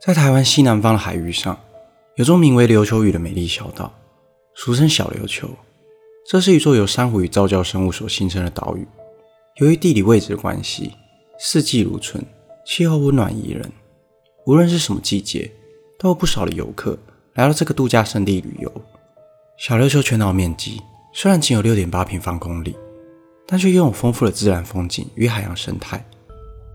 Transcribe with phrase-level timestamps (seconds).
[0.00, 1.58] 在台湾西南方的海域上，
[2.16, 3.92] 有座名为琉球屿的美丽小岛，
[4.54, 5.48] 俗称小琉球。
[6.26, 8.86] 这是一座由珊瑚与造礁生物所形成的岛屿。
[9.56, 10.92] 由于地理位置的关系，
[11.38, 12.22] 四季如春，
[12.64, 13.72] 气候温暖宜人。
[14.46, 15.50] 无论是什么季节，
[15.98, 16.96] 都有不少的游客
[17.34, 18.72] 来到这个度假胜地旅游。
[19.56, 20.80] 小琉球全岛面积
[21.12, 22.76] 虽然仅有六点八平方公里，
[23.46, 26.04] 但却拥有丰富的自然风景与海洋生态。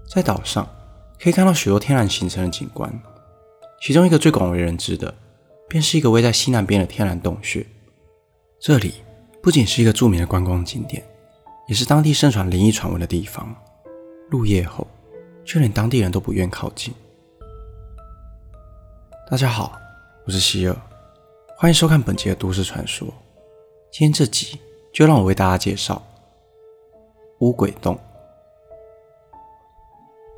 [0.10, 0.68] 在岛上
[1.24, 2.94] 可以看到许多天然形成的景观，
[3.80, 5.16] 其中一个最广为人知的，
[5.70, 7.66] 便是一个位在西南边的天然洞穴。
[8.60, 8.96] 这里
[9.42, 11.02] 不仅是一个著名的观光景点，
[11.70, 13.56] 也是当地盛传灵异传闻的地方。
[14.30, 14.86] 入夜后，
[15.46, 16.94] 却连当地人都不愿靠近。
[19.32, 19.80] 大家好，
[20.26, 20.76] 我是希尔，
[21.56, 23.08] 欢迎收看本集的都市传说。
[23.94, 24.60] 今天这集
[24.92, 26.06] 就让我为大家介绍
[27.40, 27.98] 乌鬼洞。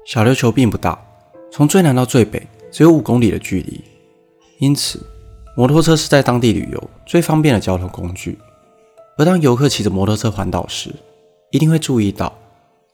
[0.06, 1.04] 小琉球并不大，
[1.52, 3.84] 从最南到最北只有五公里的距离，
[4.60, 5.04] 因此
[5.58, 8.38] 摩托车是在当地旅游最方便的交通工具。
[9.18, 10.94] 而当游客骑着摩托车环岛时，
[11.50, 12.32] 一定会注意到，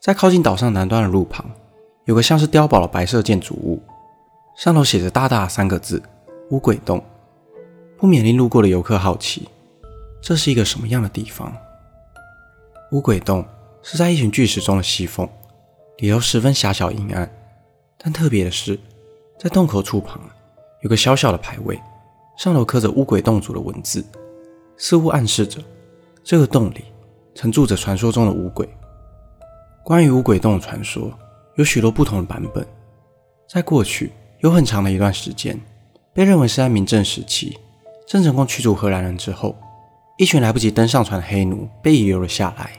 [0.00, 1.44] 在靠近岛上南端的路旁，
[2.06, 3.82] 有个像是碉堡的白色建筑物。
[4.56, 6.02] 上头写着大大三个字
[6.48, 7.04] “乌鬼洞”，
[7.98, 9.46] 不免令路过的游客好奇，
[10.22, 11.54] 这是一个什么样的地方？
[12.92, 13.44] 乌鬼洞
[13.82, 15.28] 是在一群巨石中的西缝，
[15.98, 17.30] 里头十分狭小阴暗。
[17.98, 18.78] 但特别的是，
[19.38, 20.20] 在洞口处旁
[20.82, 21.80] 有个小小的牌位，
[22.36, 24.04] 上头刻着“乌鬼洞主”的文字，
[24.76, 25.60] 似乎暗示着
[26.24, 26.84] 这个洞里
[27.34, 28.68] 曾住着传说中的乌鬼。
[29.84, 31.12] 关于乌鬼洞的传说，
[31.56, 32.66] 有许多不同的版本，
[33.48, 34.12] 在过去。
[34.40, 35.56] 有很长的一段时间，
[36.12, 37.56] 被认为是在明郑时期，
[38.08, 39.54] 郑成功驱逐荷兰人之后，
[40.18, 42.72] 一群来不及登上船的黑奴被遗留了下来，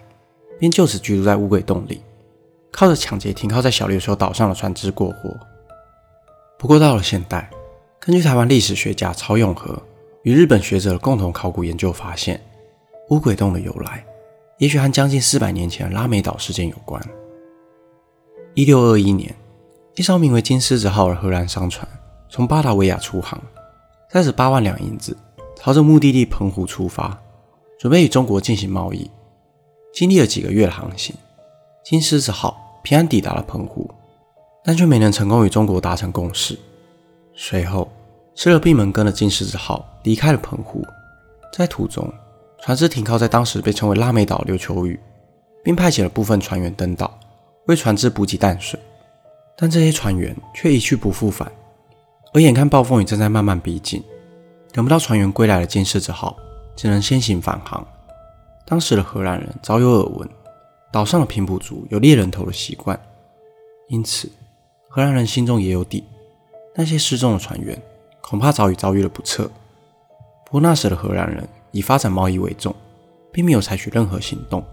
[0.60, 2.02] 并就此居住在乌鬼洞里，
[2.74, 5.30] 靠着抢劫停靠在小琉球岛上的船只过活。
[6.58, 7.50] 不过到了现代，
[8.00, 9.82] 根据台湾历史学家曹永和
[10.24, 12.44] 与日本学者的共同考古研究发现，
[13.10, 14.04] 乌鬼洞的由来，
[14.58, 17.02] 也许和将近四百年前的拉美岛事件有关。
[18.56, 19.34] 一六二一年。
[19.96, 21.88] 一艘名为“金狮子号”的荷兰商船
[22.28, 23.40] 从巴达维亚出航，
[24.10, 25.16] 带着八万两银子，
[25.56, 27.16] 朝着目的地澎湖出发，
[27.80, 29.08] 准备与中国进行贸易。
[29.94, 31.16] 经历了几个月的航行
[31.86, 33.90] ，“金狮子号”平安抵达了澎湖，
[34.64, 36.60] 但却没能成功与中国达成共识。
[37.34, 37.90] 随后，
[38.36, 40.86] 吃了闭门羹的“金狮子号”离开了澎湖，
[41.54, 42.08] 在途中，
[42.62, 45.00] 船只停靠在当时被称为拉美岛琉球屿，
[45.64, 47.18] 并派遣了部分船员登岛，
[47.68, 48.80] 为船只补给淡水。
[49.56, 51.50] 但这些船员却一去不复返，
[52.34, 54.04] 而眼看暴风雨正在慢慢逼近，
[54.74, 56.36] 等不到船员归来的金狮子号
[56.76, 57.86] 只能先行返航。
[58.66, 60.30] 当时的荷兰人早有耳闻，
[60.94, 62.98] 岛上的平埔族有猎人头的习惯，
[63.88, 64.30] 因此
[64.88, 66.04] 荷兰人心中也有底，
[66.76, 67.76] 那些失踪的船员
[68.22, 69.50] 恐怕早已遭遇了不测。
[70.46, 72.76] 不过那时的荷兰人以发展贸易为重，
[73.32, 74.64] 并没有采取任何行动。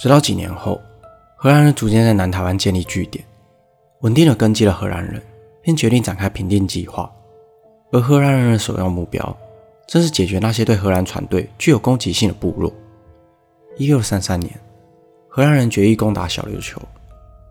[0.00, 0.80] 直到几年后，
[1.36, 3.22] 荷兰人逐渐在南台湾建立据点。
[4.00, 5.22] 稳定的根基了荷兰人，
[5.60, 7.12] 便决定展开平定计划。
[7.92, 9.36] 而荷兰人的首要目标，
[9.86, 12.72] 正是解决那些对荷兰船队具有攻击性的部落。
[13.76, 14.58] 一六三三年，
[15.32, 16.82] 荷兰人决意攻打小琉球，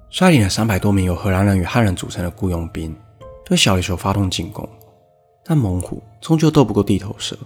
[0.09, 2.93] 率领了三百多名由荷兰人与汉人组成的雇佣兵，
[3.45, 4.67] 对小琉球发动进攻。
[5.45, 7.37] 但猛虎终究斗不过地头蛇。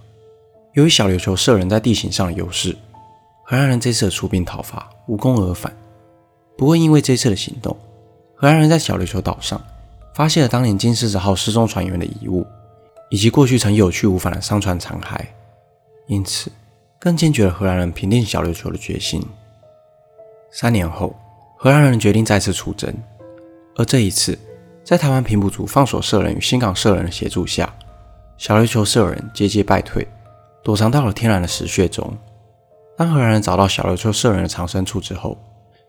[0.72, 2.76] 由于小琉球设人在地形上的优势，
[3.44, 5.72] 荷兰人这次的出兵讨伐无功而返。
[6.58, 7.76] 不过，因为这次的行动，
[8.34, 9.62] 荷兰人在小琉球岛上
[10.16, 12.44] 发现了当年金狮子号失踪船员的遗物，
[13.08, 15.20] 以及过去曾有去无返的商船残骸，
[16.08, 16.50] 因此
[16.98, 19.24] 更坚决了荷兰人平定小琉球的决心。
[20.56, 21.12] 三年后，
[21.56, 22.94] 荷兰人决定再次出征，
[23.74, 24.38] 而这一次，
[24.84, 27.74] 在台湾平埔族放手射人与新港射人的协助下，
[28.38, 30.06] 小琉球射人节节败退，
[30.62, 32.16] 躲藏到了天然的石穴中。
[32.96, 35.36] 当荷兰人找到小琉球射人的藏身处之后，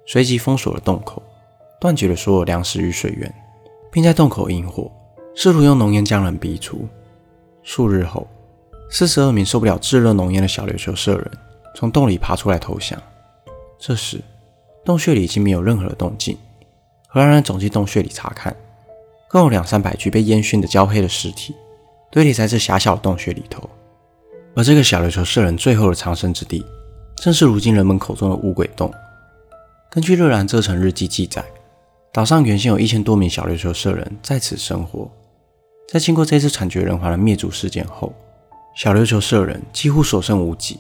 [0.08, 1.22] 随即封锁了洞口。
[1.80, 3.32] 断绝了所有粮食与水源，
[3.92, 4.92] 并在洞口引火，
[5.36, 6.88] 试图用浓烟将人逼出。
[7.62, 8.28] 数日后，
[8.90, 11.32] 四十二名受不了炙热浓烟的小琉球社人
[11.76, 13.00] 从洞里爬出来投降。
[13.78, 14.20] 这时，
[14.86, 16.38] 洞穴里已经没有任何的动静。
[17.08, 18.56] 荷兰人走进洞穴里查看，
[19.30, 21.56] 共有两三百具被烟熏的焦黑的尸体
[22.12, 23.70] 堆叠在这狭小的洞穴里头。
[24.56, 26.66] 而这个小琉球社人最后的藏身之地，
[27.18, 28.94] 正是如今人们口中的乌鬼洞。
[29.90, 31.44] 根据热兰遮城日记记载。
[32.14, 35.12] 岛上原先有一千多名小琉球社人在此生活，
[35.86, 38.14] 在经过这次惨绝人寰的灭族事件后，
[38.74, 40.80] 小琉球社人几乎所剩无几，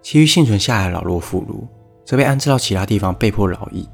[0.00, 1.66] 其余幸存下来的老弱妇孺
[2.04, 3.88] 则被安置到其他地方被迫劳役，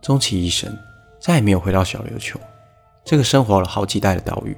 [0.00, 0.72] 终其一生
[1.20, 2.38] 再也没有回到小琉球。
[3.04, 4.56] 这个生活了好几代的岛屿。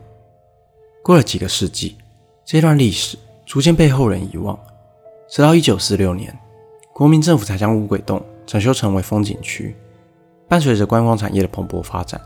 [1.03, 1.97] 过了几个世纪，
[2.45, 4.59] 这段历史逐渐被后人遗忘，
[5.29, 6.39] 直到1946年，
[6.93, 9.75] 国民政府才将乌鬼洞整修成为风景区。
[10.47, 12.21] 伴随着观光产业的蓬勃发展，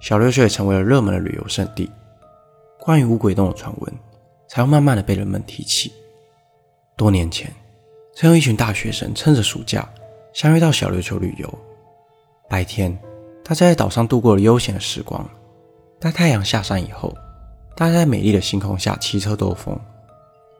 [0.00, 1.90] 小琉球也成为了热门的旅游胜地。
[2.80, 3.94] 关于乌鬼洞的传闻，
[4.48, 5.92] 才会慢慢的被人们提起。
[6.96, 7.52] 多年前，
[8.16, 9.88] 曾有一群大学生趁着暑假
[10.32, 11.58] 相约到小琉球旅游。
[12.48, 12.96] 白天，
[13.42, 15.28] 大家在岛上度过了悠闲的时光。
[15.98, 17.12] 待太阳下山以后，
[17.76, 19.76] 大家在美丽的星空下骑车兜风。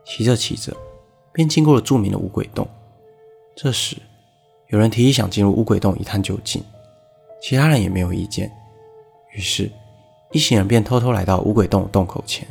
[0.03, 0.75] 骑着骑着，
[1.31, 2.67] 便经过了著名的五鬼洞。
[3.55, 3.95] 这时，
[4.67, 6.61] 有人提议想进入五鬼洞一探究竟，
[7.41, 8.51] 其他人也没有意见。
[9.33, 9.71] 于是，
[10.31, 12.45] 一行人便偷偷来到五鬼洞的洞口前。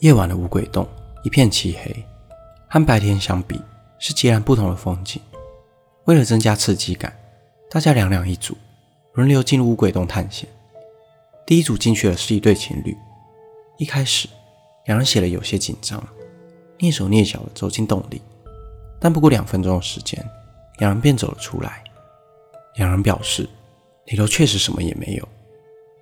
[0.00, 0.86] 夜晚的五鬼洞
[1.24, 2.04] 一片漆黑，
[2.68, 3.60] 和白天相比
[3.98, 5.20] 是截然不同的风景。
[6.04, 7.14] 为了增加刺激感，
[7.70, 8.56] 大家两两一组，
[9.12, 10.48] 轮流进入乌鬼洞探险。
[11.46, 12.96] 第一组进去的是一对情侣。
[13.76, 14.28] 一开始，
[14.86, 16.02] 两人显得有些紧张，
[16.78, 18.22] 蹑手蹑脚地走进洞里。
[19.00, 20.24] 但不过两分钟的时间，
[20.78, 21.84] 两人便走了出来。
[22.76, 23.48] 两人表示，
[24.06, 25.28] 里头确实什么也没有。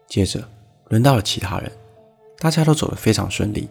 [0.08, 0.46] 接着，
[0.88, 1.72] 轮到了其他人，
[2.38, 3.69] 大家都走得非常顺利。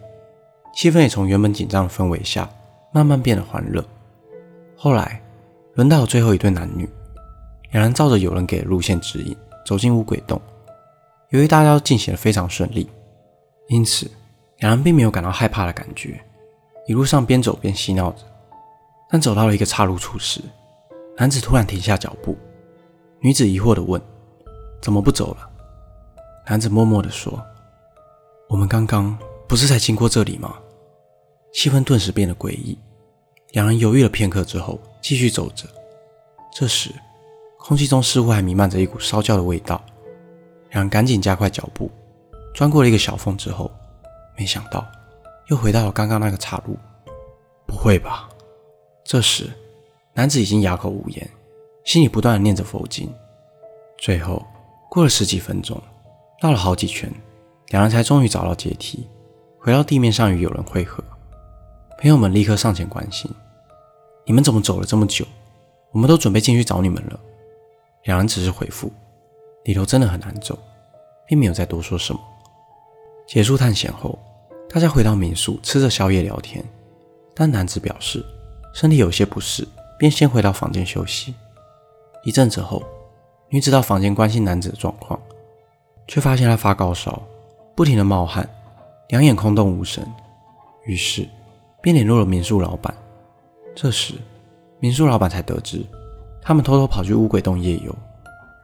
[0.76, 2.50] 气氛也从原本紧张的氛围下
[2.92, 3.84] 慢慢变得欢乐。
[4.86, 5.20] 后来
[5.74, 6.88] 轮到最后一对男女，
[7.72, 9.36] 两人照着有人给的路线指引
[9.66, 10.40] 走进乌鬼洞。
[11.30, 12.88] 由于大家都进行的非常顺利，
[13.70, 14.08] 因此
[14.60, 16.24] 两人并没有感到害怕的感觉，
[16.86, 18.22] 一路上边走边嬉闹着。
[19.10, 20.40] 但走到了一个岔路处时，
[21.18, 22.38] 男子突然停下脚步，
[23.22, 24.00] 女子疑惑地问
[24.84, 25.50] ：“怎么不走了？”
[26.48, 27.44] 男子默默地说
[28.50, 29.18] ：“我们刚刚
[29.48, 30.54] 不是才经过这里吗？”
[31.52, 32.78] 气氛顿时变得诡异，
[33.56, 35.66] 两人犹豫了片刻之后，继续走着。
[36.54, 36.92] 这时，
[37.58, 39.82] 空气中似乎还弥漫着一股烧焦的味道。
[40.72, 41.90] 两人赶紧加快脚步，
[42.54, 43.72] 钻过了一个小缝之后，
[44.38, 44.86] 没想到
[45.48, 46.78] 又回到了刚刚那个岔路。
[47.66, 48.28] 不会吧？
[49.06, 49.50] 这时，
[50.14, 51.26] 男子已经哑口无言，
[51.86, 53.10] 心里不断的念着佛经。
[53.98, 54.46] 最后，
[54.90, 55.82] 过了十几分钟，
[56.42, 57.10] 绕了好几圈，
[57.70, 59.08] 两人才终于找到阶梯，
[59.58, 61.02] 回到地面上与友人汇合。
[61.98, 63.32] 朋友们立刻上前关心
[64.26, 65.26] ：“你们怎么走了这么久？
[65.92, 67.20] 我们都准备进去找你们了。”
[68.04, 68.92] 两人只是回复
[69.66, 70.58] ：“里头真的很难走。”
[71.28, 72.20] 并没有再多说什么。
[73.26, 74.20] 结束探险后，
[74.70, 76.64] 大家回到民宿吃着宵夜聊天，
[77.34, 78.24] 但男子表示
[78.74, 79.68] 身体有些不适，
[79.98, 81.34] 便先回到房间休息。
[82.24, 82.84] 一阵子后，
[83.50, 85.20] 女子到房间关心男子的状况，
[86.08, 87.20] 却发现他发高烧，
[87.76, 88.48] 不停的冒汗，
[89.10, 90.06] 两眼空洞无神，
[90.86, 91.28] 于是。
[91.82, 92.92] 便联络了民宿老板。
[93.76, 94.14] 这时，
[94.80, 95.86] 民宿老板才得知，
[96.42, 97.94] 他们偷偷跑去乌鬼洞夜游，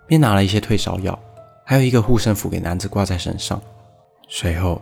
[0.08, 1.19] 便拿了一些退烧药，
[1.66, 3.62] 还有一个护身符给男子挂在身上。
[4.30, 4.81] 随后，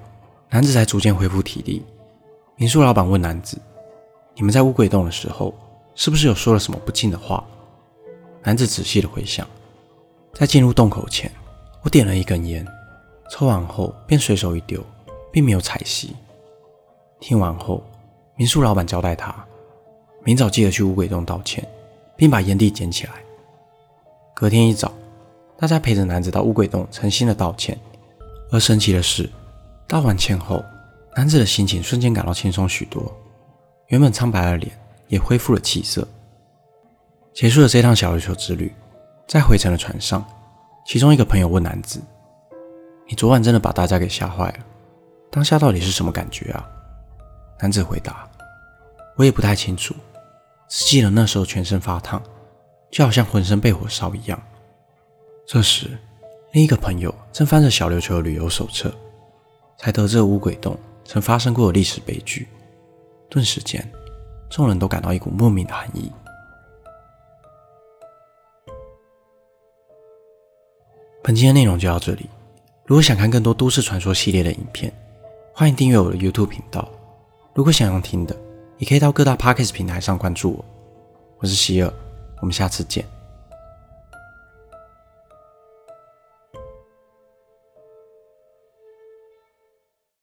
[0.51, 1.83] 男子才逐渐恢复体力。
[2.55, 3.57] 民宿老板问男子
[4.35, 5.51] ：“你们在乌鬼洞的时候，
[5.95, 7.43] 是不是有说了什么不敬的话？”
[8.43, 9.47] 男子仔细的回想，
[10.33, 11.31] 在进入洞口前，
[11.81, 12.63] 我点了一根烟，
[13.31, 14.79] 抽完后便随手一丢，
[15.31, 16.15] 并没有采吸。
[17.19, 17.83] 听完后。
[18.35, 19.35] 民宿老板交代他，
[20.23, 21.65] 明早记得去乌鬼洞道歉，
[22.15, 23.13] 并把烟蒂捡起来。
[24.35, 24.91] 隔天一早，
[25.57, 27.77] 大家陪着男子到乌鬼洞诚心的道歉。
[28.51, 29.29] 而神奇的是，
[29.87, 30.63] 道完歉后，
[31.15, 33.11] 男子的心情瞬间感到轻松许多，
[33.87, 34.71] 原本苍白的脸
[35.07, 36.07] 也恢复了气色。
[37.33, 38.73] 结束了这趟小琉球之旅，
[39.27, 40.25] 在回程的船上，
[40.85, 42.01] 其中一个朋友问男子
[43.07, 44.59] ：“你昨晚真的把大家给吓坏了？
[45.31, 46.67] 当下到底是什么感觉啊？”
[47.61, 48.27] 男子回答。
[49.15, 49.93] 我也不太清楚，
[50.69, 52.21] 只记得那时候全身发烫，
[52.91, 54.41] 就好像浑身被火烧一样。
[55.45, 55.97] 这时，
[56.51, 58.93] 另一个朋友正翻着小琉球的旅游手册，
[59.79, 62.47] 才得知乌鬼洞曾发生过的历史悲剧。
[63.29, 63.83] 顿时间，
[64.47, 66.11] 众人都感到一股莫名的寒意。
[71.23, 72.29] 本期的内容就到这里。
[72.85, 74.91] 如果想看更多都市传说系列的影片，
[75.53, 76.87] 欢迎订阅我的 YouTube 频道。
[77.53, 78.35] 如果想要听的，
[78.79, 80.65] 也可以到各大 Podcast 平台上关注我，
[81.39, 81.93] 我是希尔，
[82.41, 83.05] 我们下次见。